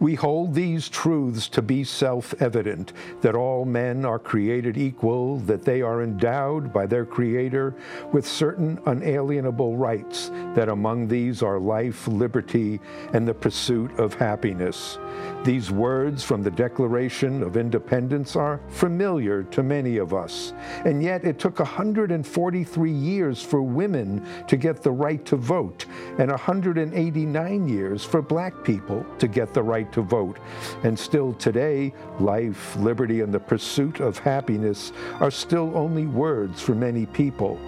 [0.00, 5.64] We hold these truths to be self evident that all men are created equal, that
[5.64, 7.74] they are endowed by their Creator
[8.12, 12.78] with certain unalienable rights, that among these are life, liberty,
[13.12, 15.00] and the pursuit of happiness.
[15.42, 20.52] These words from the Declaration of Independence are familiar to many of us,
[20.84, 25.86] and yet it took 143 years for women to get the right to vote,
[26.18, 30.38] and 189 years for black people to get the right to vote.
[30.82, 36.74] And still today, life, liberty, and the pursuit of happiness are still only words for
[36.74, 37.58] many people.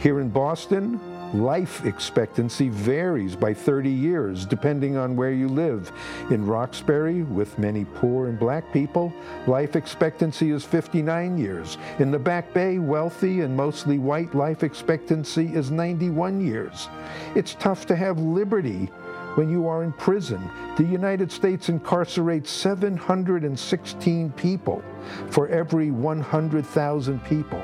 [0.00, 1.00] Here in Boston,
[1.34, 5.90] life expectancy varies by 30 years depending on where you live.
[6.30, 9.12] In Roxbury, with many poor and black people,
[9.46, 11.78] life expectancy is 59 years.
[11.98, 16.88] In the Back Bay, wealthy and mostly white life expectancy is 91 years.
[17.34, 18.90] It's tough to have liberty
[19.34, 20.50] when you are in prison.
[20.76, 24.82] The United States incarcerates 716 people
[25.30, 27.62] for every 100,000 people.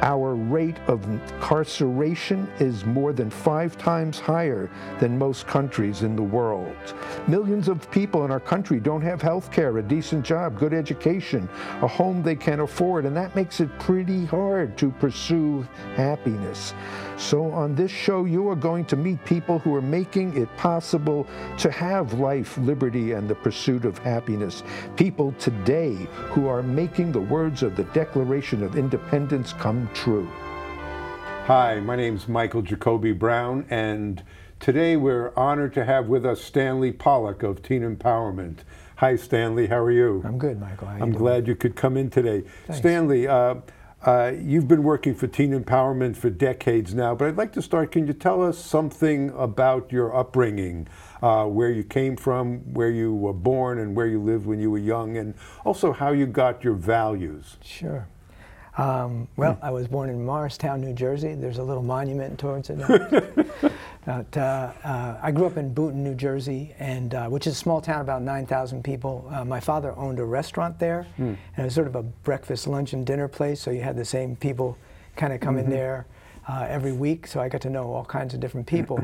[0.00, 6.22] Our rate of incarceration is more than five times higher than most countries in the
[6.22, 6.76] world.
[7.26, 11.48] Millions of people in our country don't have health care, a decent job, good education,
[11.82, 16.74] a home they can afford, and that makes it pretty hard to pursue happiness.
[17.18, 21.26] So, on this show, you are going to meet people who are making it possible
[21.58, 24.62] to have life, liberty, and the pursuit of happiness.
[24.94, 25.94] People today
[26.28, 30.28] who are making the words of the Declaration of Independence come true.
[31.46, 34.22] Hi, my name is Michael Jacoby Brown, and
[34.60, 38.58] today we're honored to have with us Stanley Pollock of Teen Empowerment.
[38.96, 39.66] Hi, Stanley.
[39.66, 40.22] How are you?
[40.24, 40.86] I'm good, Michael.
[40.86, 42.44] I'm you glad you could come in today.
[42.66, 42.78] Thanks.
[42.78, 43.56] Stanley, uh,
[44.04, 47.90] uh, you've been working for Teen Empowerment for decades now, but I'd like to start.
[47.90, 50.86] Can you tell us something about your upbringing,
[51.20, 54.70] uh, where you came from, where you were born, and where you lived when you
[54.70, 57.56] were young, and also how you got your values?
[57.62, 58.06] Sure.
[58.76, 61.34] Um, well, I was born in Morristown, New Jersey.
[61.34, 62.78] There's a little monument towards it.
[64.08, 67.56] but, uh, uh, I grew up in Boonton, New Jersey, and uh, which is a
[67.56, 69.28] small town, about 9,000 people.
[69.30, 72.94] Uh, my father owned a restaurant there, and it was sort of a breakfast, lunch,
[72.94, 73.60] and dinner place.
[73.60, 74.78] So you had the same people
[75.16, 76.06] kind of come in there
[76.48, 77.26] uh, every week.
[77.26, 78.98] So I got to know all kinds of different people.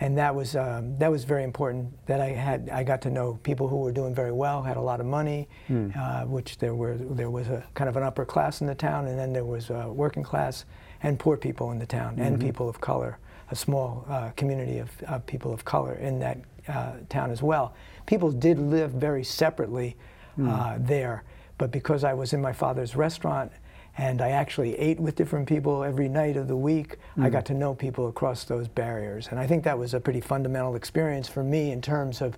[0.00, 1.88] and that was um, that was very important.
[2.06, 4.86] That I had I got to know people who were doing very well, had a
[4.90, 8.60] lot of money, uh, which there were there was a kind of an upper class
[8.62, 10.64] in the town, and then there was uh, working class
[11.02, 13.18] and poor people in the town, and people of color,
[13.50, 17.74] a small uh, community of, of people of color in that uh, town as well.
[18.06, 19.96] People did live very separately
[20.42, 21.24] uh, there,
[21.56, 23.50] but because I was in my father's restaurant
[23.98, 26.98] and I actually ate with different people every night of the week.
[27.16, 30.20] I got to know people across those barriers, and I think that was a pretty
[30.20, 32.36] fundamental experience for me in terms of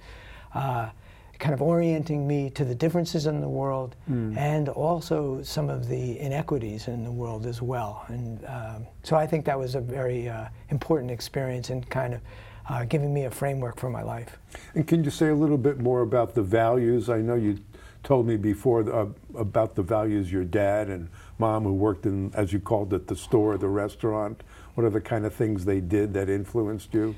[0.55, 0.91] uh,
[1.39, 3.95] kind of orienting me to the differences in the world
[4.37, 8.05] and also some of the inequities in the world as well.
[8.09, 12.21] And um, so I think that was a very uh, important experience in kind of
[12.69, 14.37] uh, giving me a framework for my life.
[14.75, 17.09] And can you say a little bit more about the values?
[17.09, 17.59] I know you
[18.03, 19.07] told me before uh,
[19.37, 23.17] about the values your dad and mom, who worked in, as you called it, the
[23.17, 24.43] store, the restaurant.
[24.75, 27.15] What are the kind of things they did that influenced you?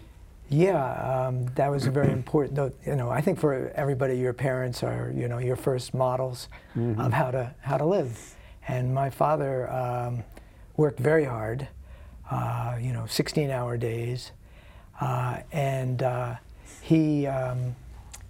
[0.51, 2.57] Yeah, um, that was a very important.
[2.57, 6.49] Though you know, I think for everybody, your parents are you know your first models
[7.01, 8.35] of how to how to live.
[8.67, 10.23] And my father um,
[10.77, 11.69] worked very hard,
[12.31, 14.33] uh, you know, 16-hour days,
[15.01, 16.35] uh, and uh,
[16.83, 17.75] he um,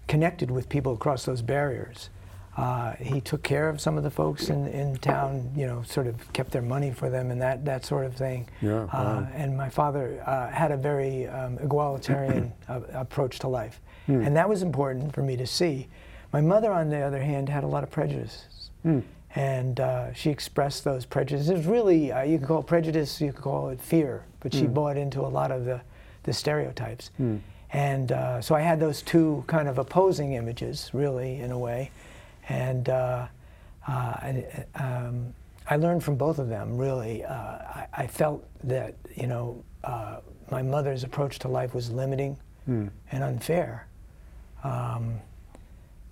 [0.09, 2.11] connected with people across those barriers.
[2.61, 6.07] Uh, he took care of some of the folks in, in town, you know, sort
[6.07, 8.47] of kept their money for them and that, that sort of thing.
[8.61, 9.29] Yeah, Uh, wow.
[9.35, 12.53] and my father uh, had a very um, egalitarian
[12.93, 13.81] approach to life.
[14.07, 15.87] And that was important for me to see.
[16.33, 18.71] My mother, on the other hand, had a lot of prejudices.
[19.37, 21.65] And uh, she expressed those prejudices.
[21.65, 24.97] Really, uh, you could call it prejudice, you could call it fear, but she bought
[24.97, 25.81] into a lot of the,
[26.25, 27.11] the stereotypes.
[27.73, 31.93] And uh, so I had those two kind of opposing images, really, in a way.
[32.51, 33.29] And uh,
[33.87, 34.45] uh, I,
[34.75, 35.33] um,
[35.69, 37.25] I learned from both of them, really.
[37.25, 40.17] Uh, I, I felt that, you know, uh,
[40.51, 42.37] my mother's approach to life was limiting
[43.13, 43.87] and unfair.
[44.65, 45.21] Um,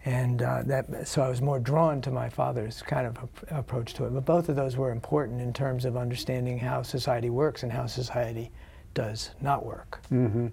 [0.05, 3.95] and uh, that, so I was more drawn to my father's kind of ap- approach
[3.95, 4.15] to it.
[4.15, 7.87] But both of those were important in terms of understanding how society works and how
[7.87, 8.51] society
[8.95, 10.01] does not work.
[10.13, 10.49] Mm-hmm.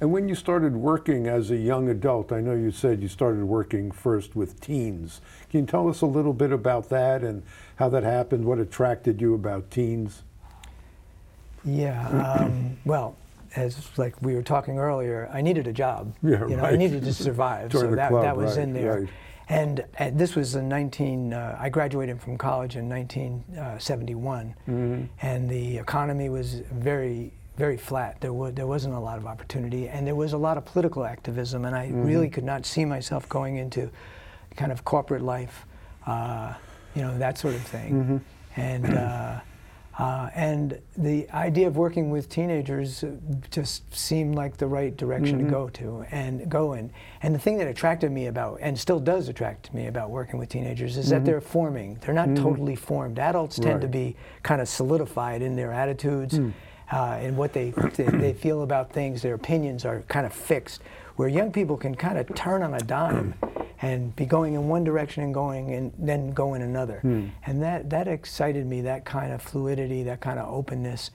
[0.00, 3.44] And when you started working as a young adult, I know you said you started
[3.44, 5.20] working first with teens.
[5.50, 7.42] Can you tell us a little bit about that and
[7.76, 8.44] how that happened?
[8.46, 10.22] What attracted you about teens?
[11.64, 12.08] Yeah.
[12.40, 13.16] Um, well,
[13.56, 16.14] as like we were talking earlier, I needed a job.
[16.22, 17.72] Yeah, you know, I needed to survive.
[17.72, 19.00] So that, club, that was right, in there.
[19.00, 19.08] right.
[19.50, 25.04] And, and this was in 19, uh, I graduated from college in 1971, Mm-hmm.
[25.22, 28.20] and the economy was very, very flat.
[28.20, 31.04] There, wa- there wasn't a lot of opportunity, and there was a lot of political
[31.04, 32.06] activism, and I Mm-hmm.
[32.06, 33.90] really could not see myself going into
[34.56, 35.66] kind of corporate life,
[36.06, 36.54] uh,
[36.94, 37.92] you know, that sort of thing.
[37.92, 38.60] Mm-hmm.
[38.60, 39.40] And, uh,
[39.98, 43.04] uh, and the idea of working with teenagers
[43.50, 45.46] just seemed like the right direction Mm-hmm.
[45.46, 46.90] to go to and go in.
[47.22, 50.48] And the thing that attracted me about, and still does attract me about working with
[50.50, 51.98] teenagers, is that they're forming.
[52.00, 53.18] They're not totally formed.
[53.18, 54.12] Adults tend to Mm-hmm.
[54.12, 56.38] Be kind of solidified in their attitudes
[56.92, 59.22] uh, and what they, they, they feel about things.
[59.22, 60.82] Their opinions are kind of fixed.
[61.16, 63.34] Where young people can kind of turn on a dime
[63.82, 67.00] and be going in one direction and going and then go in another.
[67.46, 71.10] And that, that excited me, that kind of fluidity, that kind of openness,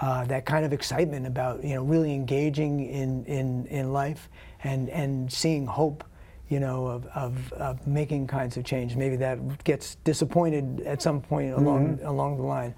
[0.00, 4.28] uh, that kind of excitement about, you know, really engaging in, in, in life
[4.62, 6.04] and, and seeing hope,
[6.48, 8.94] you know, of, of, of making kinds of change.
[8.94, 12.74] Maybe that gets disappointed at some point along, along the line.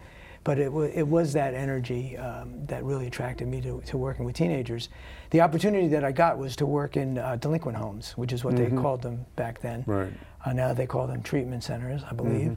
[0.48, 4.24] But it, wa it was that energy um, that really attracted me to, to working
[4.24, 4.88] with teenagers.
[5.28, 8.56] The opportunity that I got was to work in uh, delinquent homes, which is what
[8.56, 9.84] they called them back then.
[9.86, 10.10] Right.
[10.46, 12.56] Uh, now they call them treatment centers, I believe.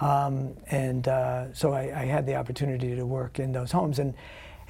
[0.00, 3.98] Um, and uh, so I, I had the opportunity to work in those homes.
[3.98, 4.14] And,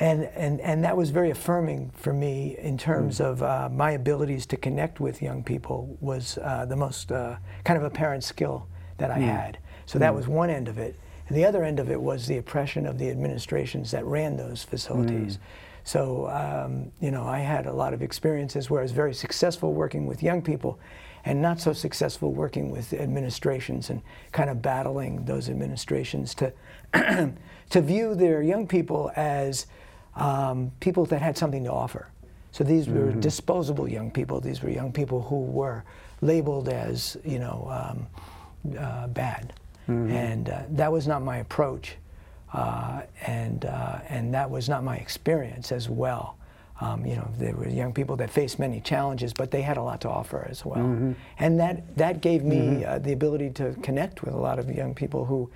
[0.00, 4.46] and, and, and that was very affirming for me in terms of uh, my abilities
[4.46, 9.10] to connect with young people was uh, the most uh, kind of apparent skill that
[9.10, 9.58] I had.
[9.84, 10.98] So that was one end of it.
[11.28, 14.62] And the other end of it was the oppression of the administrations that ran those
[14.62, 15.38] facilities.
[15.84, 19.74] So, um, you know, I had a lot of experiences where I was very successful
[19.74, 20.78] working with young people
[21.26, 26.52] and not so successful working with administrations and kind of battling those administrations to,
[27.70, 29.66] to view their young people as
[30.16, 32.08] um, people that had something to offer.
[32.52, 34.40] So these were disposable young people.
[34.40, 35.82] These were young people who were
[36.20, 39.54] labeled as, you know, um, uh, bad.
[39.92, 41.96] And uh, that was not my approach.
[42.52, 46.36] Uh, and, uh, and that was not my experience as well.
[46.80, 49.82] Um, you know, there were young people that faced many challenges, but they had a
[49.82, 51.14] lot to offer as well.
[51.38, 54.94] And that, that gave me uh, the ability to connect with a lot of young
[54.94, 55.50] people who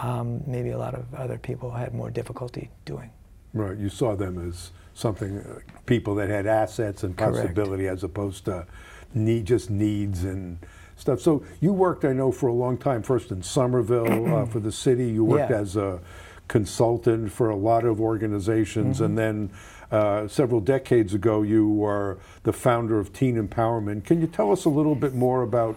[0.00, 3.10] um, maybe a lot of other people had more difficulty doing.
[3.52, 3.76] Right.
[3.76, 7.36] You saw them as something, uh, people that had assets and Correct.
[7.36, 8.66] possibility as opposed to
[9.14, 10.58] need, just needs and
[11.00, 11.20] stuff.
[11.20, 14.72] So you worked, I know, for a long time, first in Somerville uh, for the
[14.72, 15.08] city.
[15.10, 15.58] You worked Yeah.
[15.58, 16.00] as a
[16.48, 18.96] consultant for a lot of organizations.
[18.96, 19.04] Mm-hmm.
[19.04, 19.50] And then
[19.90, 24.04] uh, several decades ago, you were the founder of Teen Empowerment.
[24.04, 25.76] Can you tell us a little bit more about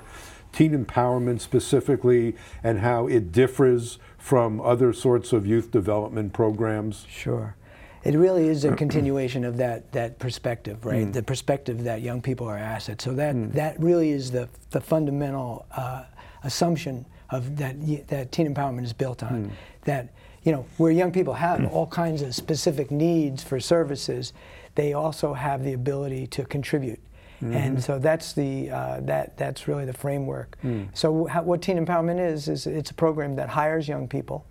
[0.51, 7.05] teen empowerment specifically and how it differs from other sorts of youth development programs?
[7.09, 7.55] Sure.
[8.03, 11.07] It really is a continuation of that, that perspective, right?
[11.07, 11.13] Mm.
[11.13, 13.03] The perspective that young people are assets.
[13.03, 13.53] So that, mm.
[13.53, 16.03] that really is the, the fundamental uh,
[16.43, 19.45] assumption of that, that teen empowerment is built on.
[19.45, 19.51] Mm.
[19.85, 20.13] That,
[20.43, 24.33] you know, where young people have all kinds of specific needs for services,
[24.75, 26.99] they also have the ability to contribute.
[27.41, 27.79] And mm-hmm.
[27.79, 30.57] so that's the uh, that that's really the framework.
[30.93, 34.45] So how, what Teen Empowerment is is it's a program that hires young people,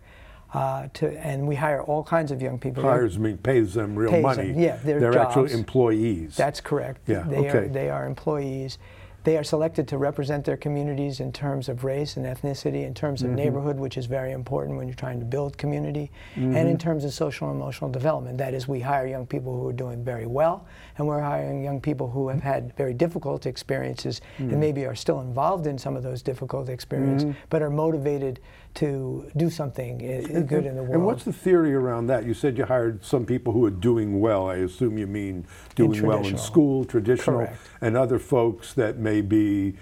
[0.55, 2.83] uh, to and we hire all kinds of young people.
[2.83, 4.53] hires me pays them real Pays money.
[4.53, 5.55] them, yeah, their actual jobs.
[5.55, 6.37] employees.
[6.37, 7.01] That's correct.
[7.07, 7.69] Yeah, They are okay.
[7.69, 8.79] they are employees.
[9.25, 13.23] They are selected to represent their communities in terms of race and ethnicity, in terms
[13.23, 13.37] of Mm-hmm.
[13.37, 16.67] neighborhood, which is very important when you're trying to build community, and Mm-hmm.
[16.67, 18.37] in terms of social and emotional development.
[18.39, 20.67] That is, we hire young people who are doing very well,
[20.99, 24.51] and we're hiring young people who have had very difficult experiences Mm.
[24.51, 27.47] and maybe are still involved in some of those difficult experiences, Mm-hmm.
[27.49, 28.41] but are motivated
[28.75, 30.95] to do something good in the world.
[30.95, 32.25] and what's the theory around that?
[32.25, 34.49] You said you hired some people who are doing well.
[34.49, 37.59] I assume you mean doing well in school, traditional, Correct.
[37.81, 39.75] and other folks that may be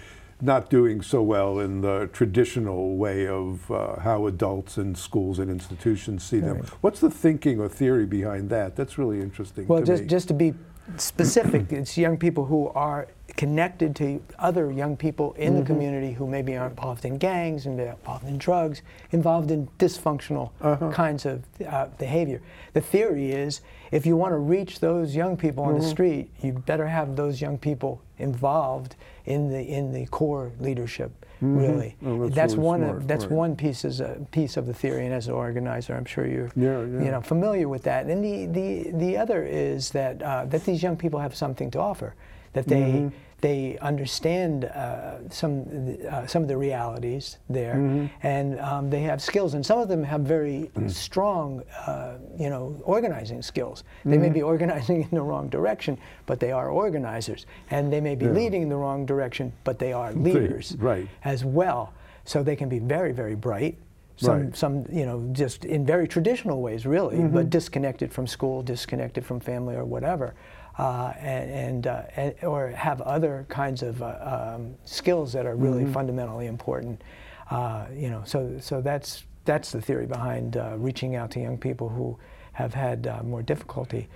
[0.42, 5.50] not doing so well in the traditional way of uh, how adults and schools and
[5.50, 6.58] institutions see them.
[6.58, 6.68] Right.
[6.80, 8.74] What's the thinking or theory behind that?
[8.74, 9.66] That's really interesting.
[9.66, 10.08] Well, to just me.
[10.08, 10.54] just to be
[10.96, 15.60] specific, it's young people who are connected to other young people in Mm-hmm.
[15.60, 18.82] the community who maybe are involved in gangs, and involved in drugs,
[19.12, 20.90] involved in dysfunctional Uh-huh.
[20.90, 22.40] kinds of uh, behavior.
[22.72, 23.60] The theory is,
[23.90, 25.90] if you want to reach those young people on the Mm-hmm.
[25.90, 28.96] street, you better have those young people involved
[29.26, 31.10] in the in the core leadership.
[31.42, 33.32] Really, Oh, that's really one smart, of, that's right.
[33.32, 36.50] one piece is a piece of the theory, and as an organizer, I'm sure you're
[36.54, 37.02] Yeah, yeah.
[37.04, 38.04] you know familiar with that.
[38.06, 41.78] And the, the, the other is that, uh, that these young people have something to
[41.80, 42.14] offer,
[42.52, 48.06] that they, they understand uh, some uh, some of the realities there, mm-hmm.
[48.22, 49.54] and um, they have skills.
[49.54, 50.90] And some of them have very mm.
[50.90, 53.84] strong, uh, you know, organizing skills.
[54.04, 54.22] They mm-hmm.
[54.22, 58.26] may be organizing in the wrong direction, but they are organizers, and they may be
[58.26, 58.32] yeah.
[58.32, 61.08] leading in the wrong direction, but they are leaders right.
[61.24, 61.94] as well.
[62.24, 63.78] So they can be very, very bright.
[64.16, 64.56] Some, right.
[64.56, 67.32] some, you know, just in very traditional ways, really, mm-hmm.
[67.32, 70.34] but disconnected from school, disconnected from family, or whatever
[70.80, 75.54] uh, and, and, uh, and, or have other kinds of uh, um, skills that are
[75.54, 75.92] really mm-hmm.
[75.92, 77.02] fundamentally important.
[77.50, 81.58] Uh, you know, so so that's that's the theory behind uh, reaching out to young
[81.58, 82.18] people who
[82.52, 84.08] have had uh, more difficulty.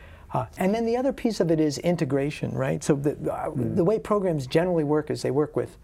[0.56, 2.82] and then the other piece of it is integration, right?
[2.82, 3.76] So the, mm.
[3.76, 5.76] the way programs generally work is they work with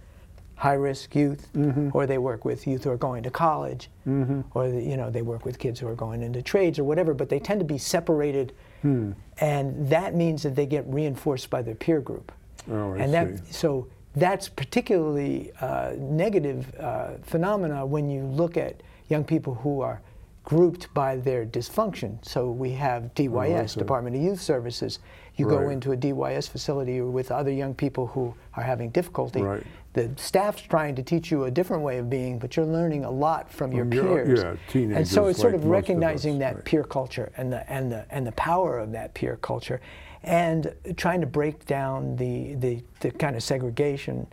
[0.60, 1.90] high-risk youth, mm-hmm.
[1.92, 4.42] or they work with youth who are going to college, mm-hmm.
[4.54, 7.14] or the, you know they work with kids who are going into trades or whatever.
[7.14, 8.52] But they tend to be separated
[8.82, 9.12] Hmm.
[9.40, 12.32] And that means that they get reinforced by their peer group.
[12.70, 13.52] Oh, I and that, see.
[13.52, 20.00] so that's particularly uh, negative uh, phenomena when you look at young people who are
[20.44, 22.24] grouped by their dysfunction.
[22.24, 24.98] So we have DYS, oh, Department of Youth Services.
[25.36, 25.58] You right.
[25.58, 29.42] go into a DYS facility with other young people who are having difficulty.
[29.42, 33.04] Right the staff's trying to teach you a different way of being, but you're learning
[33.04, 34.40] a lot from your peers.
[34.40, 34.96] Yeah, teenagers.
[34.96, 36.64] And so it's sort like of recognizing of that right.
[36.64, 39.80] peer culture and the and the and the power of that peer culture,
[40.22, 44.28] and trying to break down the the, the kind of segregation,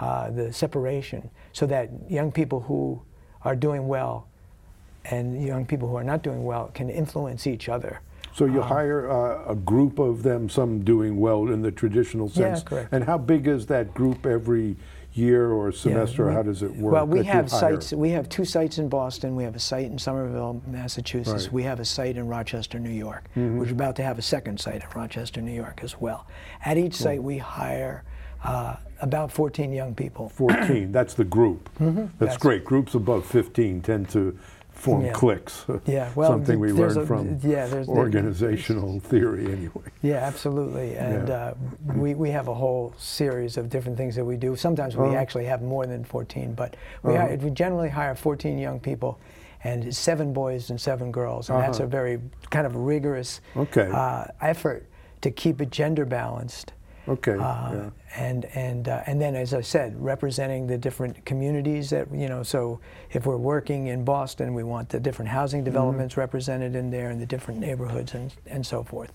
[0.00, 3.00] uh, the separation, so that young people who
[3.42, 4.26] are doing well,
[5.04, 8.00] and young people who are not doing well can influence each other.
[8.34, 12.28] So you um, hire uh, a group of them, some doing well in the traditional
[12.28, 12.60] sense.
[12.60, 12.88] Yeah, correct.
[12.92, 14.76] And how big is that group every
[15.16, 16.24] year or semester?
[16.24, 16.92] Yeah, we, how does it work?
[16.92, 17.92] Well, we have sites.
[17.92, 19.36] We have two sites in Boston.
[19.36, 21.44] We have a site in Somerville, Massachusetts.
[21.44, 21.52] Right.
[21.52, 23.24] We have a site in Rochester, New York.
[23.36, 23.58] Mm-hmm.
[23.58, 26.26] We're about to have a second site in Rochester, New York, as well.
[26.64, 28.04] At each site, we hire.
[28.44, 30.28] Uh, about 14 young people.
[30.28, 31.68] 14, that's the group.
[31.78, 32.00] Mm-hmm.
[32.00, 32.64] That's, that's, great.
[32.64, 34.38] Groups above 15 tend to
[34.76, 35.12] form yeah.
[35.12, 35.64] cliques.
[35.86, 39.82] Yeah, well, something we learned a, from yeah, organizational theory anyway.
[40.02, 40.96] Yeah, absolutely.
[40.96, 41.34] And yeah.
[41.34, 41.54] Uh,
[41.94, 44.56] we, we have a whole series of different things that we do.
[44.56, 45.16] Sometimes we uh-huh.
[45.16, 47.26] actually have more than 14, but we, uh-huh.
[47.28, 49.18] hire, we generally hire 14 young people
[49.64, 51.48] and seven boys and seven girls.
[51.48, 51.66] And uh-huh.
[51.66, 53.90] that's a very kind of rigorous okay.
[53.92, 54.86] uh, effort
[55.22, 56.72] to keep it gender balanced.
[57.08, 57.32] Okay.
[57.32, 57.90] Uh, yeah.
[58.16, 62.42] And and uh, and then, as I said, representing the different communities that you know.
[62.42, 62.80] So
[63.12, 65.66] if we're working in Boston, we want the different housing mm-hmm.
[65.66, 66.20] developments mm-hmm.
[66.20, 69.12] represented in there, and the different neighborhoods and and so forth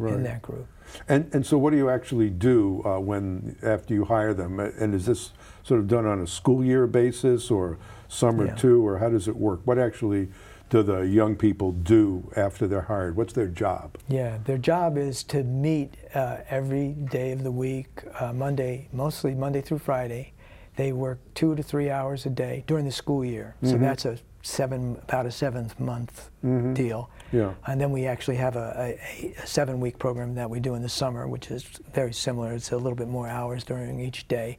[0.00, 0.14] right.
[0.14, 0.66] in that group.
[1.08, 4.58] And and so, what do you actually do uh, when after you hire them?
[4.58, 5.32] And is this
[5.62, 7.78] sort of done on a school year basis, or
[8.08, 8.54] summer yeah.
[8.54, 9.60] too, or how does it work?
[9.64, 10.28] What actually
[10.70, 13.16] do the young people do after they're hired?
[13.16, 13.96] What's their job?
[14.08, 19.34] Yeah, their job is to meet uh, every day of the week, uh, Monday, mostly
[19.34, 20.32] Monday through Friday.
[20.76, 23.56] They work two to three hours a day during the school year.
[23.56, 23.70] Mm-hmm.
[23.70, 26.72] So that's a seven, about a seventh month mm-hmm.
[26.72, 27.10] deal.
[27.32, 27.52] Yeah.
[27.66, 30.82] And then we actually have a, a, a seven week program that we do in
[30.82, 32.52] the summer, which is very similar.
[32.52, 34.58] It's a little bit more hours during each day.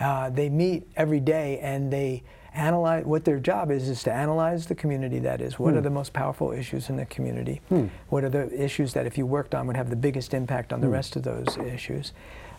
[0.00, 4.66] Uh, they meet every day and they analyze what their job is is to analyze
[4.66, 5.78] the community that is what hmm.
[5.78, 7.86] are the most powerful issues in the community hmm.
[8.08, 10.80] what are the issues that if you worked on would have the biggest impact on
[10.80, 10.92] the hmm.
[10.92, 12.12] rest of those issues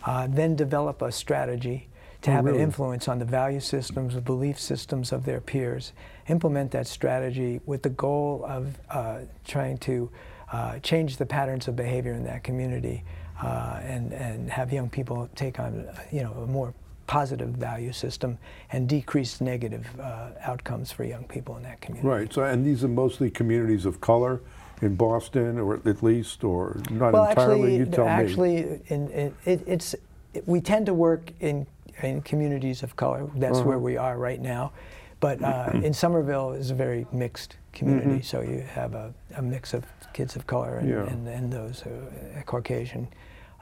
[0.04, 1.88] uh, then develop a strategy
[2.20, 2.58] to oh, have really?
[2.58, 5.92] an influence on the value systems the belief systems of their peers
[6.28, 10.10] implement that strategy with the goal of uh, trying to
[10.52, 13.02] uh, change the patterns of behavior in that community
[13.42, 16.74] uh, and, and have young people take on you know a more
[17.06, 18.38] positive value system
[18.72, 22.08] and decrease negative uh, outcomes for young people in that community.
[22.08, 22.32] Right.
[22.32, 24.40] So, and these are mostly communities of color
[24.82, 27.54] in Boston, or at least, or not well, entirely.
[27.54, 28.80] Actually, you tell actually, me.
[28.90, 29.94] Actually, it, it's
[30.34, 31.66] it, we tend to work in
[32.02, 33.28] in communities of color.
[33.36, 33.68] That's uh-huh.
[33.68, 34.72] where we are right now.
[35.20, 38.22] But uh, in Somerville is a very mixed community, mm-hmm.
[38.22, 39.84] so you have a, a, mix of
[40.14, 41.06] kids of color and, yeah.
[41.06, 43.06] and, and, those uh, Caucasian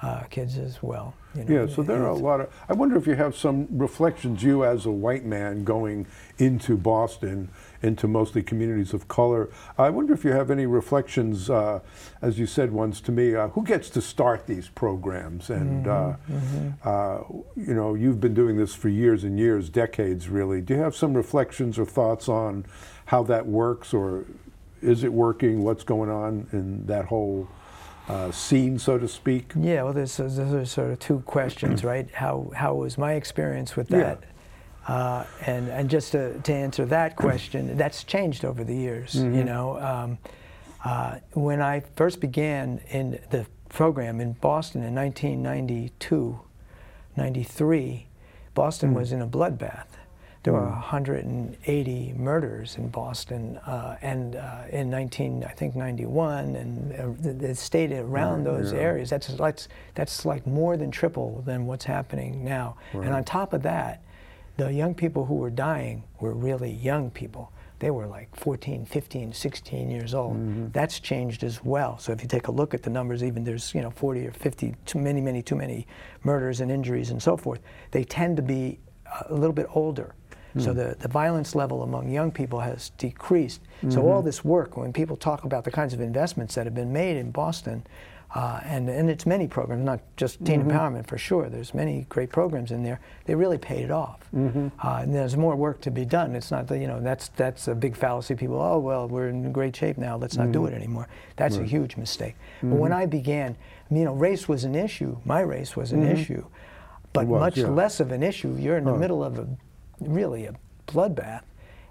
[0.03, 1.15] uh, kids as well.
[1.35, 2.53] You know, yeah, so there are a lot of.
[2.69, 6.07] I wonder if you have some reflections, you as a white man going
[6.39, 7.49] into Boston,
[7.83, 9.51] into mostly communities of color.
[9.77, 11.81] I wonder if you have any reflections, uh,
[12.23, 15.51] as you said once to me, uh, who gets to start these programs?
[15.51, 16.71] And, mm-hmm, mm-hmm.
[16.89, 20.61] Uh, you know, you've been doing this for years and years, decades really.
[20.61, 22.67] Do you have some reflections or thoughts on
[23.07, 24.25] how that works, or
[24.83, 25.65] is it working?
[25.65, 27.49] What's going on in that whole
[28.09, 29.53] uh, scene, so to speak?
[29.57, 32.09] Yeah, well, there's, there's sort of two questions, right?
[32.13, 34.21] How, how was my experience with that?
[34.23, 34.95] Yeah.
[34.95, 39.15] Uh, and, and just to, to answer that question, that's changed over the years.
[39.15, 39.35] Mm-hmm.
[39.35, 40.19] You know, um,
[40.85, 46.41] uh, when I first began in the program in Boston in 1992,
[47.17, 48.07] 93,
[48.55, 49.87] Boston was in a bloodbath.
[50.45, 56.93] There were 180 murders in Boston, uh, and uh, in 19, I think 91, and
[56.93, 58.81] uh, the, the state around Right, those yeah.
[58.81, 59.09] areas.
[59.09, 59.61] That's like
[59.95, 62.77] that's like more than triple than what's happening now.
[62.93, 64.03] And on top of that,
[64.59, 67.51] the young people who were dying were really young people.
[67.79, 70.37] They were like 14, 15, 16 years old.
[70.37, 70.69] Mm-hmm.
[70.73, 71.99] That's changed as well.
[71.99, 74.31] So if you take a look at the numbers, even there's you know 40 or
[74.31, 75.87] 50, too many, many, too many
[76.23, 77.61] murders and injuries and so forth.
[77.93, 78.79] They tend to be
[79.29, 80.15] a little bit older.
[80.59, 80.79] So hmm.
[80.79, 83.61] the, the violence level among young people has decreased.
[83.83, 84.09] So mm-hmm.
[84.09, 87.17] all this work, when people talk about the kinds of investments that have been made
[87.17, 87.85] in Boston,
[88.35, 90.71] uh, and, and it's many programs, not just teen mm-hmm.
[90.71, 91.49] empowerment for sure.
[91.49, 93.01] There's many great programs in there.
[93.27, 94.29] They really paid it off.
[94.35, 94.69] Mm-hmm.
[94.85, 96.35] Uh, and there's more work to be done.
[96.35, 98.35] It's not that you know that's that's a big fallacy.
[98.35, 100.17] People, oh well, we're in great shape now.
[100.17, 101.07] Let's not do it anymore.
[101.37, 102.35] That's a huge mistake.
[102.61, 103.57] But when I began,
[103.89, 105.17] you know, race was an issue.
[105.25, 106.45] My race was an issue,
[107.13, 107.69] but was, much yeah.
[107.69, 108.57] less of an issue.
[108.59, 109.47] You're in the middle of a
[110.01, 110.55] really a
[110.87, 111.43] bloodbath.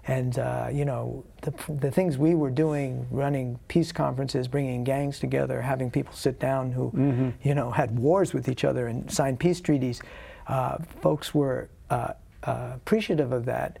[0.06, 5.18] And uh, you know the, the things we were doing, running peace conferences, bringing gangs
[5.18, 7.30] together, having people sit down who, Mm-hmm.
[7.42, 10.02] you know, had wars with each other and signed peace treaties.
[10.46, 13.78] Uh, folks were uh, uh, appreciative of that,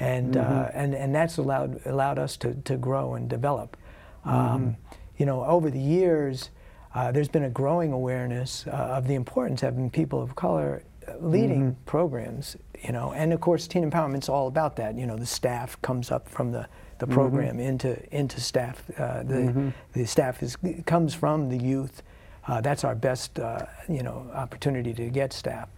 [0.00, 0.78] and uh, Mm-hmm.
[0.78, 3.76] and and that's allowed allowed us to, to grow and develop.
[4.24, 4.30] Mm-hmm.
[4.30, 4.76] Um,
[5.18, 6.48] you know, over the years,
[6.94, 10.82] uh, there's been a growing awareness uh, of the importance of having people of color
[11.20, 11.84] leading Mm-hmm.
[11.84, 12.56] programs.
[12.82, 14.96] You know, and of course, teen empowerment's all about that.
[14.96, 16.66] You know, the staff comes up from the,
[16.98, 17.14] the Mm-hmm.
[17.14, 18.82] program into into staff.
[18.98, 22.02] Uh, the the staff is comes from the youth.
[22.48, 25.68] Uh, that's our best uh, you know opportunity to get staff.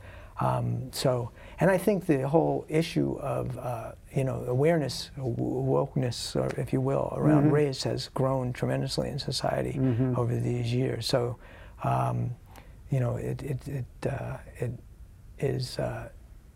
[0.41, 6.49] Um, so, and I think the whole issue of uh, you know awareness, wokeness, or
[6.61, 9.81] if you will, around race has grown tremendously in society
[10.17, 11.07] over these years.
[11.07, 11.37] So,
[11.85, 12.31] um,
[12.91, 14.71] you know, it it it, uh, it
[15.41, 15.79] is.
[15.79, 16.09] Uh,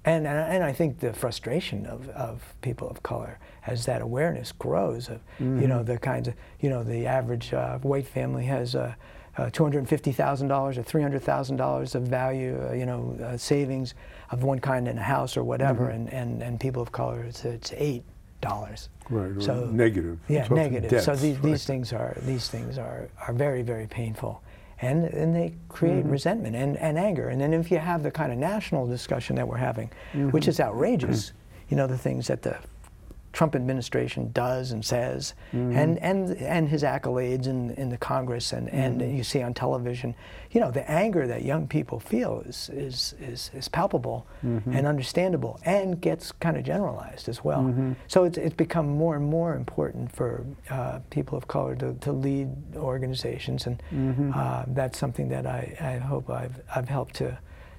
[0.04, 5.08] and, and, I think the frustration of, of people of color as that awareness grows
[5.08, 8.94] of, you know, the kinds of, you know, the average uh, white family has uh,
[9.38, 13.94] uh, $250,000 or $300,000 of value, uh, you know, uh, savings
[14.30, 17.44] of one kind in a house or whatever, and, and, and people of color, it's,
[17.44, 18.02] it's $8.
[19.08, 20.18] Right, or So, negative.
[20.28, 21.02] Yeah, negative.
[21.02, 21.42] so these, right.
[21.42, 24.42] these things are these things are, are very very painful,
[24.82, 26.10] and and they create Mm-hmm.
[26.10, 27.28] resentment and, and anger.
[27.30, 30.50] And then if you have the kind of national discussion that we're having, which Mm-hmm.
[30.50, 31.32] is outrageous,
[31.70, 32.56] you know the things that the
[33.32, 35.76] Trump administration does and says, Mm-hmm.
[35.76, 39.16] and, and and his accolades in, in the Congress and, and Mm-hmm.
[39.16, 40.14] you see on television,
[40.50, 44.72] you know the anger that young people feel is is is, is palpable Mm-hmm.
[44.76, 47.62] and understandable and gets kind of generalized as well.
[47.62, 47.92] Mm-hmm.
[48.08, 52.12] So it's it's become more and more important for uh, people of color to, to
[52.12, 54.32] lead organizations, and Mm-hmm.
[54.34, 57.38] uh, that's something that I, I hope I've I've helped to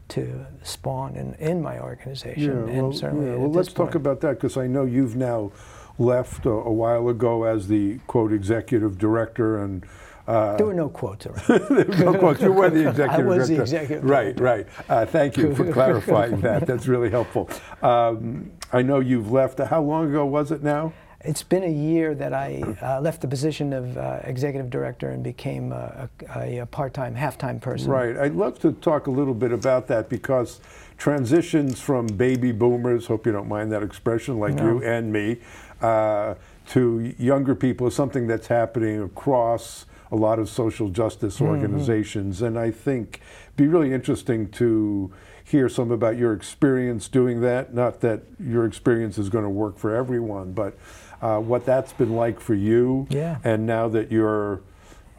[0.09, 4.35] to spawn in, in my organization, and well, certainly yeah, well let's talk about that
[4.35, 5.51] because I know you've now
[5.97, 9.85] left a, a while ago as the quote executive director and.
[10.25, 11.49] Uh, There were no quotes around.
[11.99, 12.41] no quotes.
[12.41, 13.61] You were the executive was the director.
[13.63, 14.67] executive Right, right.
[14.87, 16.65] Uh, thank you for clarifying that.
[16.65, 17.49] That's really helpful.
[17.81, 19.59] Um, I know you've left.
[19.59, 20.93] How long ago was it now?
[21.23, 25.23] It's been a year that I uh, left the position of uh, executive director and
[25.23, 27.89] became a, a, a part-time, half-time person.
[27.89, 28.17] Right.
[28.17, 30.59] I'd love to talk a little bit about that because
[30.97, 34.65] transitions from baby boomers, hope you don't mind that expression, like No.
[34.65, 35.37] you and me,
[35.81, 36.35] uh,
[36.69, 41.45] to younger people is something that's happening across a lot of social justice Mm-hmm.
[41.45, 42.41] organizations.
[42.41, 45.11] And I think it'd be really interesting to
[45.43, 47.73] hear some about your experience doing that.
[47.73, 50.77] Not that your experience is going to work for everyone, but
[51.21, 53.07] uh, what that's been like for you.
[53.09, 53.37] Yeah.
[53.43, 54.61] And now that you're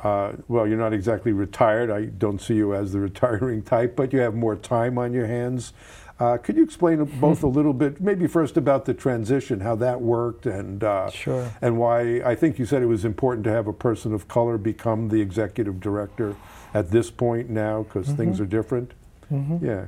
[0.03, 1.91] uh, well, you're not exactly retired.
[1.91, 5.27] I don't see you as the retiring type, but you have more time on your
[5.27, 5.73] hands.
[6.21, 10.01] Uh, could you explain both a little bit, maybe first about the transition, how that
[10.03, 11.51] worked, and uh, Sure.
[11.63, 14.59] and why I think you said it was important to have a person of color
[14.59, 16.37] become the executive director
[16.75, 18.93] at this point now because things are different.
[19.31, 19.87] Yeah.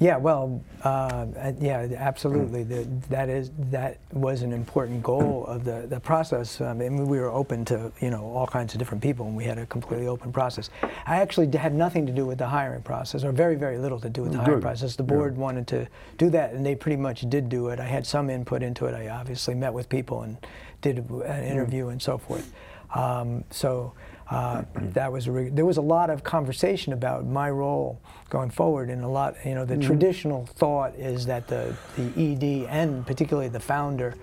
[0.00, 1.26] Yeah, well, uh,
[1.60, 2.64] yeah, absolutely.
[2.64, 6.60] The, that is that was an important goal of the, the process.
[6.60, 9.44] I mean, we were open to you know all kinds of different people, and we
[9.44, 10.68] had a completely open process.
[11.06, 14.10] I actually had nothing to do with the hiring process, or very very little to
[14.10, 14.96] do with the hiring process.
[14.96, 15.14] The Yeah.
[15.14, 15.86] board wanted to
[16.18, 17.78] do that, and they pretty much did do it.
[17.78, 18.94] I had some input into it.
[18.94, 20.36] I obviously met with people and
[20.82, 22.52] did an interview and so forth.
[22.94, 23.92] Um, so.
[24.30, 29.04] Uh, that was there was a lot of conversation about my role going forward, and
[29.04, 29.86] a lot you know the Mm-hmm.
[29.86, 34.14] traditional thought is that the the ED and particularly the founder,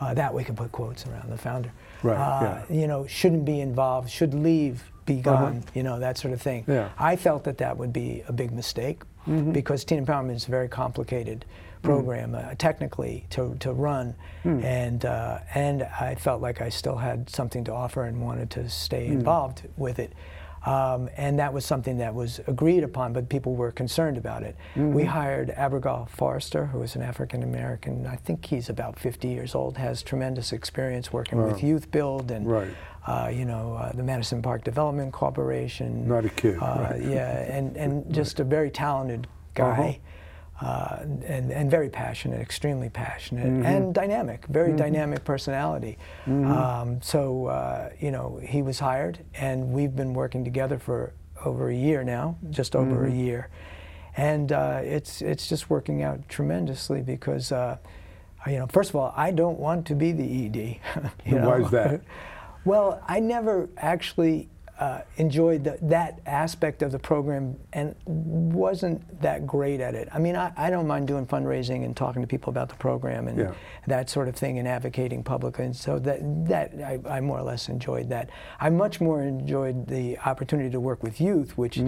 [0.00, 1.70] uh, that we can put quotes around the founder,
[2.02, 2.48] Right, uh, yeah.
[2.50, 2.74] Uh-huh.
[2.74, 6.64] you know, shouldn't be involved, should leave, be gone, you know, that sort of thing.
[6.66, 6.88] Yeah.
[6.98, 9.02] I felt that that would be a big mistake.
[9.52, 11.44] because teen empowerment is very complicated
[11.86, 17.28] program uh, technically to, to run, and uh, and I felt like I still had
[17.30, 20.12] something to offer and wanted to stay involved with it.
[20.64, 24.56] Um, and that was something that was agreed upon, but people were concerned about it.
[24.74, 28.04] We hired Abrigal Forrester, who is an African American.
[28.06, 32.50] I think he's about 50 years old, has tremendous experience working with Youth Build and
[32.50, 32.70] Right.
[33.06, 36.08] uh, you know uh, the Madison Park Development Corporation.
[36.08, 37.00] Not a kid, Uh, right.
[37.02, 40.00] Yeah, and, and just a very talented guy.
[40.60, 43.66] Uh and, and very passionate, extremely passionate, Mm-hmm.
[43.66, 45.98] and dynamic, very dynamic personality.
[46.26, 51.12] Um, so, uh, you know, he was hired, and we've been working together for
[51.44, 53.12] over a year now, just over Mm-hmm.
[53.20, 53.48] a year.
[54.16, 57.76] And uh, it's, it's just working out tremendously because, uh,
[58.46, 60.78] you know, first of all, I don't want to be the ED.
[61.26, 61.64] Why know?
[61.66, 62.00] is that?
[62.64, 69.46] Well, I never actually uh, enjoyed the, that aspect of the program and wasn't that
[69.46, 70.06] great at it.
[70.12, 73.26] I mean, I, I don't mind doing fundraising and talking to people about the program
[73.28, 73.52] and Yeah.
[73.86, 75.64] that sort of thing and advocating publicly.
[75.64, 78.28] And so that, that I, I more or less enjoyed that.
[78.60, 81.80] I much more enjoyed the opportunity to work with youth, which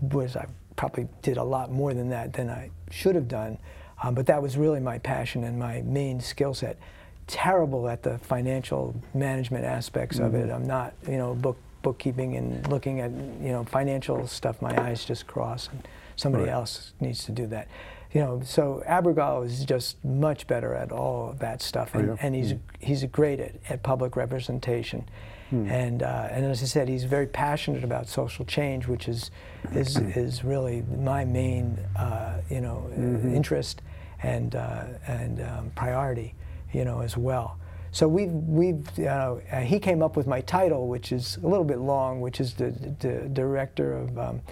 [0.00, 0.46] was, I
[0.76, 3.58] probably did a lot more than that than I should have done.
[4.00, 6.78] Um, but that was really my passion and my main skill set
[7.26, 10.50] terrible at the financial management aspects of it.
[10.50, 14.60] I'm not, you know, book bookkeeping and looking at, you know, financial stuff.
[14.62, 15.86] My eyes just cross, and
[16.16, 16.52] somebody Right.
[16.52, 17.68] else needs to do that.
[18.12, 22.16] You know, so Abrigal is just much better at all of that stuff, and, yeah?
[22.22, 25.08] and he's he's great at, at public representation.
[25.50, 29.30] And, uh, and as I said, he's very passionate about social change, which is,
[29.72, 32.90] is, is really my main, uh, you know,
[33.24, 33.80] interest
[34.22, 36.34] and, uh, and um, priority,
[36.74, 37.56] you know, as well.
[37.92, 41.78] So we've, we've uh, he came up with my title, which is a little bit
[41.78, 42.70] long, which is the,
[43.00, 44.42] the director of, um,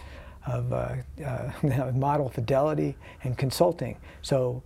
[0.46, 0.94] of uh,
[1.24, 3.96] uh, model fidelity and consulting.
[4.22, 4.62] So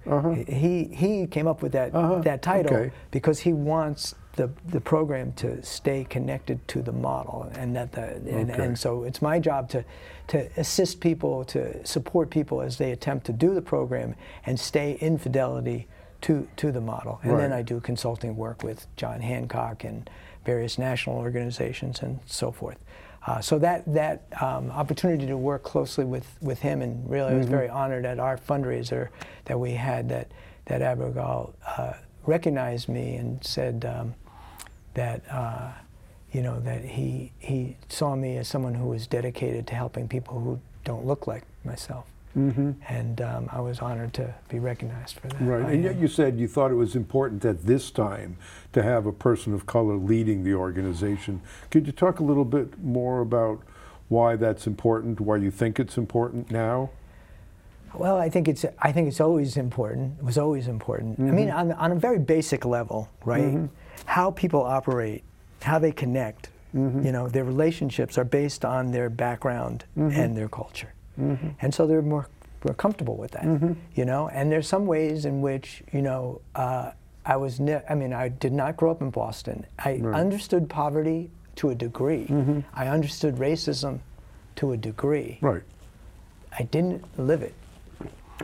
[0.49, 2.91] he, he came up with that, Uh-huh, that title okay.
[3.11, 8.15] because he wants the, the program to stay connected to the model and that the
[8.15, 8.65] and, Okay.
[8.65, 9.85] and so it's my job to
[10.29, 14.15] to assist people to support people as they attempt to do the program
[14.47, 15.89] and stay in fidelity
[16.23, 17.21] to to the model.
[17.23, 20.09] And then I do consulting work with John Hancock and
[20.45, 22.79] various national organizations and so forth.
[23.27, 27.37] Uh, so that that um, opportunity to work closely with, with him and really I
[27.37, 29.09] was very honored at our fundraiser
[29.45, 30.33] that we had that
[30.67, 31.93] that Abrigal uh,
[32.27, 34.15] recognized me and said um,
[34.95, 35.73] that uh,
[36.33, 40.41] you know that he he saw me as someone who was dedicated to helping people
[40.41, 42.73] who don't look like myself, Mm-hmm.
[42.89, 45.41] and um, I was honored to be recognized for that.
[45.41, 48.37] Right, and yet you said you thought it was important at this time
[48.73, 51.41] to have a person of color leading the organization.
[51.71, 53.63] Could you talk a little bit more about
[54.09, 56.91] why that's important, why you think it's important now?
[57.95, 60.19] Well, I think it's I think it's always important.
[60.21, 61.19] It was always important.
[61.19, 63.69] I mean, on, on a very basic level, right?
[64.05, 65.25] How people operate,
[65.63, 70.93] how they connect, you know, their relationships are based on their background and their culture,
[71.61, 72.29] and so they're more,
[72.65, 73.45] more comfortable with that,
[73.95, 74.29] you know.
[74.29, 76.93] And there's some ways in which you know uh,
[77.25, 77.61] I was.
[77.61, 79.67] Ne- I mean, I did not grow up in Boston.
[79.79, 82.27] I understood poverty to a degree.
[82.75, 84.01] I understood racism
[84.57, 85.39] to a degree.
[85.41, 85.63] Right,
[86.59, 87.55] I didn't live it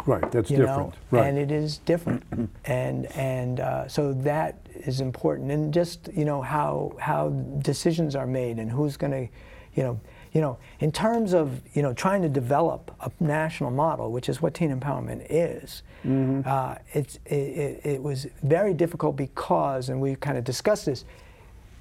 [0.04, 0.92] right, that's you different.
[1.12, 1.28] know, right.
[1.28, 2.22] and it is different,
[2.64, 8.26] and and uh, so that is important, and just you know how how decisions are
[8.26, 9.32] made and who's going to,
[9.74, 10.00] you know,
[10.36, 14.42] you know, in terms of you know trying to develop a national model, which is
[14.42, 15.82] what teen empowerment is.
[16.04, 16.42] Mm-hmm.
[16.44, 21.06] Uh, it's it, it, it was very difficult because, and we kind of discussed this,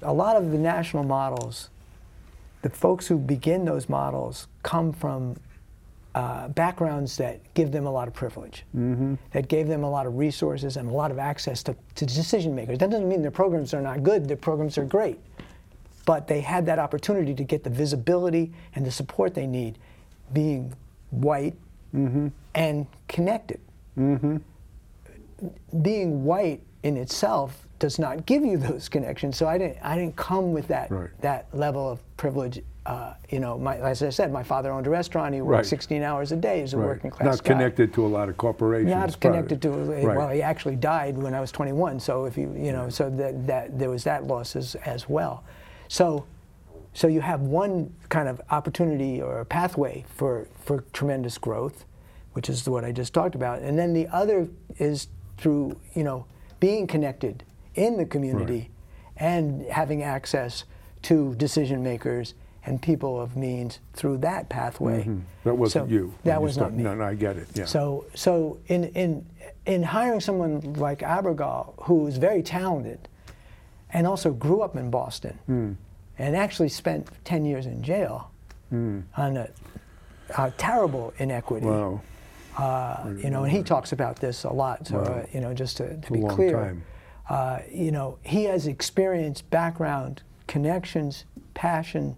[0.00, 1.68] a lot of the national models
[2.62, 5.36] the folks who begin those models come from
[6.16, 8.64] uh, backgrounds that give them a lot of privilege,
[9.32, 12.54] that gave them a lot of resources and a lot of access to, to decision
[12.54, 12.78] makers.
[12.78, 15.20] That doesn't mean their programs are not good, their programs are great.
[16.06, 19.76] But they had that opportunity to get the visibility and the support they need
[20.32, 20.72] being
[21.10, 21.54] white
[22.54, 23.60] and connected.
[25.82, 29.36] Being white in itself does not give you those connections.
[29.36, 31.10] So I didn't, I didn't come with that, Right.
[31.20, 32.62] that level of privilege.
[32.86, 35.34] Uh, you know, my, as I said, my father owned a restaurant.
[35.34, 35.66] He worked Right.
[35.66, 36.86] 16 hours a day as a right.
[36.86, 37.52] working class Not guy.
[37.54, 38.90] connected to a lot of corporations.
[38.92, 39.70] Not connected to.
[39.70, 41.98] Well, he actually died when I was 21.
[41.98, 45.42] So if you, you know, so that, that there was that loss as, as well.
[45.88, 46.26] So,
[46.94, 51.84] so you have one kind of opportunity or a pathway for for tremendous growth,
[52.32, 56.26] which is what I just talked about, and then the other is through you know
[56.60, 57.44] being connected
[57.74, 58.70] in the community
[59.16, 60.64] and having access
[61.02, 65.00] to decision makers and people of means through that pathway.
[65.00, 65.20] Mm-hmm.
[65.44, 66.14] That wasn't So you.
[66.24, 66.82] That was not me.
[66.82, 67.46] No, no, I get it.
[67.54, 67.64] Yeah.
[67.64, 69.24] So, so in, in,
[69.66, 73.08] in hiring someone like Abrigal, who is very talented
[73.96, 75.72] and also grew up in Boston Hmm.
[76.18, 78.30] and actually spent 10 years in jail
[78.68, 79.00] Hmm.
[79.16, 79.48] on a,
[80.36, 81.66] a terrible inequity.
[81.66, 82.00] wow.
[82.58, 84.86] Uh, you know, and he talks about this a lot.
[84.86, 85.04] So, Wow.
[85.04, 86.76] uh, you know, just to, to be clear.
[87.28, 92.16] Uh, you know, he has experience, background, connections, passion,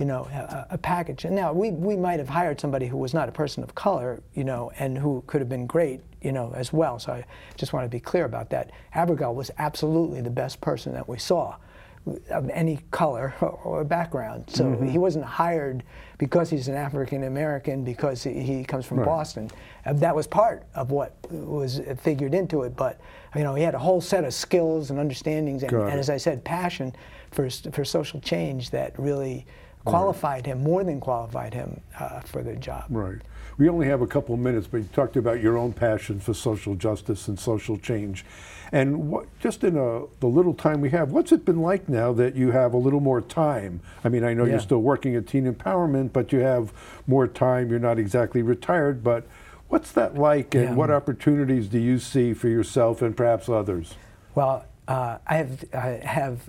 [0.00, 1.26] you know, a, a package.
[1.26, 4.20] And now we, we might have hired somebody who was not a person of color,
[4.34, 6.98] you know, and who could have been great, you know, as well.
[6.98, 7.24] So I
[7.56, 8.70] just want to be clear about that.
[8.94, 11.56] Abrigal was absolutely the best person that we saw
[12.30, 14.44] of any color or background.
[14.48, 14.88] So Mm-hmm.
[14.88, 15.82] he wasn't hired
[16.16, 19.06] because he's an African American, because he, he comes from Right.
[19.06, 19.50] Boston.
[19.84, 22.74] Uh, That was part of what was figured into it.
[22.74, 22.98] But
[23.36, 26.16] you know, he had a whole set of skills and understandings, and, and as I
[26.16, 26.94] said, passion
[27.32, 29.44] for for social change that really
[29.84, 32.84] qualified him more than qualified him uh, for the job.
[32.88, 33.18] Right.
[33.58, 36.32] We only have a couple of minutes, but you talked about your own passion for
[36.32, 38.24] social justice and social change.
[38.72, 42.12] And what, just in a, the little time we have, what's it been like now
[42.12, 43.80] that you have a little more time?
[44.04, 44.52] I mean, I know Yeah.
[44.52, 46.72] you're still working at Teen Empowerment, but you have
[47.06, 47.68] more time.
[47.70, 49.26] You're not exactly retired, but
[49.68, 50.74] what's that like, and Yeah.
[50.74, 53.94] what opportunities do you see for yourself and perhaps others?
[54.34, 56.48] Well, uh, I have I have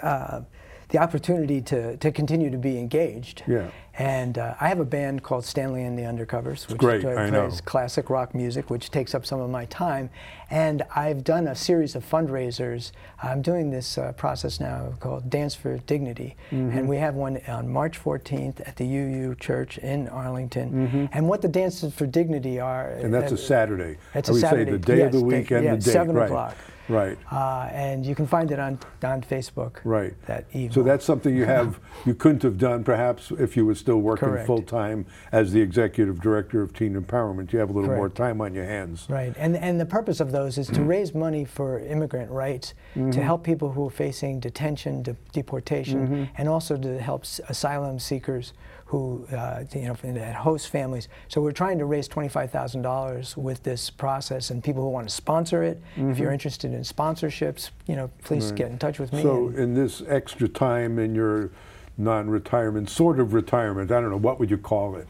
[0.00, 0.40] uh,
[0.88, 3.42] the opportunity to, to continue to be engaged.
[3.46, 3.70] Yeah.
[3.98, 8.34] And uh, I have a band called Stanley and the Undercovers, which plays classic rock
[8.34, 10.08] music, which takes up some of my time.
[10.50, 12.92] And I've done a series of fundraisers.
[13.22, 16.78] I'm doing this uh, process now called Dance for Dignity, Mm-hmm.
[16.78, 21.08] and we have one on March 14th at the UU Church in Arlington.
[21.12, 23.04] And what the Dances for Dignity are, Mm-hmm.
[23.06, 23.98] And that's uh, a Saturday.
[24.14, 24.64] It's I a would Saturday.
[24.64, 25.90] say the day of the yes, week and yeah, the date.
[25.92, 26.26] seven right.
[26.26, 26.56] o'clock.
[26.88, 27.18] Right.
[27.30, 29.76] Uh, and you can find it on, on Facebook.
[29.84, 30.14] Right.
[30.24, 30.72] That evening.
[30.72, 34.28] So that's something you have you couldn't have done perhaps if you were still working
[34.30, 34.46] Correct.
[34.46, 37.52] full time as the executive director of Teen Empowerment.
[37.52, 39.04] You have a little more time on your hands.
[39.10, 43.00] Right, and and the purpose of those is to raise money for immigrant rights, to
[43.00, 43.20] mm-hmm.
[43.20, 46.24] help people who are facing detention, de- deportation, mm-hmm.
[46.38, 48.52] and also to help s- asylum seekers
[48.86, 51.08] who uh, you know that host families.
[51.28, 55.08] So we're trying to raise twenty-five thousand dollars with this process, and people who want
[55.08, 55.82] to sponsor it.
[55.96, 56.32] If you're mm-hmm.
[56.32, 59.22] interested in sponsorships, you know, please get in touch with me.
[59.22, 61.50] So in this extra time in your
[61.98, 65.08] non-retirement, sort of retirement, I don't know what would you call it.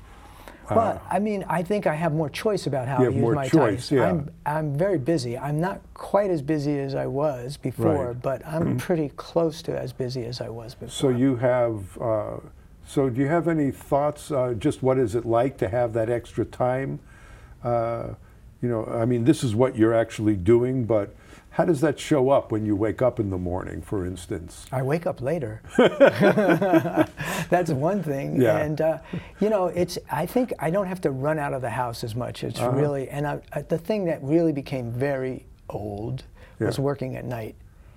[0.76, 3.20] Well, I mean, I think I have more choice about how You I have use
[3.22, 3.98] more my choice, time.
[3.98, 4.08] yeah.
[4.08, 5.38] I'm, I'm very busy.
[5.38, 8.22] I'm not quite as busy as I was before, Right.
[8.22, 10.90] but I'm pretty close to as busy as I was before.
[10.90, 11.98] So you have.
[12.00, 12.36] Uh,
[12.86, 14.30] so do you have any thoughts?
[14.30, 17.00] Uh, just what is it like to have that extra time?
[17.62, 18.14] Uh,
[18.62, 21.14] you know, I mean, this is what you're actually doing, but
[21.50, 24.66] how does that show up when you wake up in the morning, for instance?
[24.70, 25.60] I wake up later.
[27.50, 28.40] That's one thing.
[28.40, 28.58] Yeah.
[28.58, 28.98] And, uh,
[29.40, 32.14] you know, it's, I think I don't have to run out of the house as
[32.14, 32.44] much.
[32.44, 32.70] It's Uh-huh.
[32.76, 36.24] really, and I, I, the thing that really became very old
[36.60, 37.54] was working at night.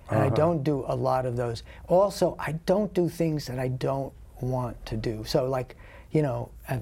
[0.09, 0.35] And I Uh-huh.
[0.35, 1.63] don't do a lot of those.
[1.87, 4.11] Also, I don't do things that I don't
[4.41, 5.23] want to do.
[5.25, 5.75] So, like,
[6.11, 6.81] you know, I,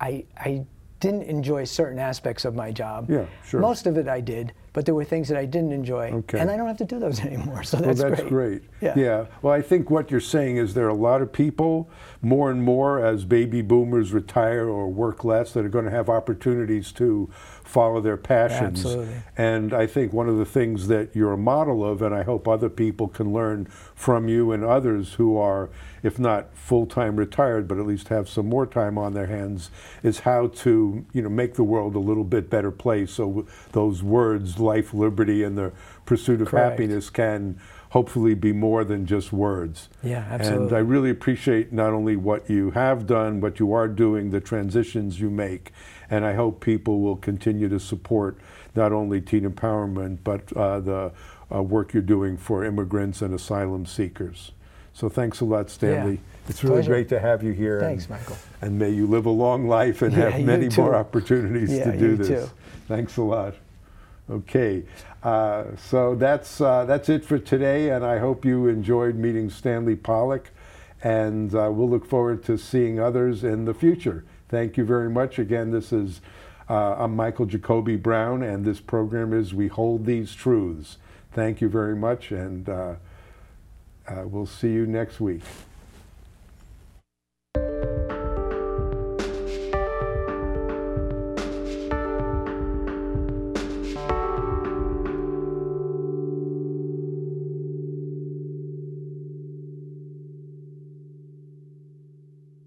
[0.00, 0.64] I, I
[1.00, 3.10] didn't enjoy certain aspects of my job.
[3.10, 3.60] Yeah, sure.
[3.60, 6.10] Most of it I did, but there were things that I didn't enjoy.
[6.10, 6.38] Okay.
[6.38, 7.62] And I don't have to do those anymore.
[7.62, 8.62] So Well, that's, that's great.
[8.82, 9.26] Yeah.
[9.40, 11.88] Well, I think what you're saying is there are a lot of people,
[12.20, 16.10] more and more as baby boomers retire or work less, that are going to have
[16.10, 17.30] opportunities to
[17.62, 18.84] follow their passions.
[18.84, 19.14] Absolutely.
[19.36, 22.46] And I think one of the things that you're a model of, and I hope
[22.46, 25.70] other people can learn from you and others who are,
[26.02, 29.70] if not full-time retired, but at least have some more time on their hands,
[30.02, 33.12] is how to, you know, make the world a little bit better place.
[33.12, 35.72] So those words, life, liberty, and the
[36.06, 36.70] pursuit of Correct.
[36.72, 37.58] happiness can
[37.90, 39.88] hopefully be more than just words.
[40.02, 40.66] Yeah, absolutely.
[40.66, 40.76] And.
[40.76, 45.20] I really appreciate not only what you have done, what you are doing, the transitions
[45.20, 45.70] you make.
[46.10, 48.36] And I hope people will continue to support
[48.74, 51.12] not only teen empowerment, but uh, the
[51.54, 54.50] uh, work you're doing for immigrants and asylum seekers.
[54.92, 56.18] So thanks a lot, Stanley.
[56.48, 56.90] It's really Pleasure.
[56.90, 57.80] great to have you here.
[57.80, 58.36] Thanks, and, Michael.
[58.60, 61.96] And may you live a long life and Yeah, have many more opportunities Yeah, to
[61.98, 62.28] do you this.
[62.28, 62.50] too.
[62.88, 63.54] Thanks a lot.
[64.30, 64.84] Okay,
[65.22, 69.96] uh, so that's uh, that's it for today, and I hope you enjoyed meeting Stanley
[69.96, 70.50] Pollock,
[71.02, 74.24] and uh, we'll look forward to seeing others in the future.
[74.48, 75.38] Thank you very much.
[75.38, 76.22] Again, this is
[76.70, 80.96] uh, I'm Michael Jacoby Brown, and this program is We Hold These Truths.
[81.32, 82.94] Thank you very much, and uh,
[84.08, 85.42] uh, we'll see you next week.